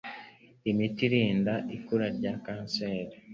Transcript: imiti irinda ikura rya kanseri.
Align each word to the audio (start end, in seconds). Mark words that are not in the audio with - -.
imiti 0.71 0.99
irinda 1.07 1.53
ikura 1.75 2.05
rya 2.17 2.33
kanseri. 2.45 3.15